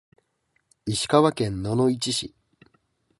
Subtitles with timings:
[0.87, 2.33] 石川県野々市市